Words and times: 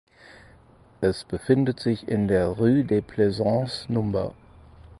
Es 1.01 1.25
befindet 1.25 1.79
sich 1.79 2.07
in 2.07 2.27
der 2.27 2.47
"Rue 2.47 2.83
de 2.83 3.01
Plaisance" 3.01 3.85
Nr. 3.87 4.33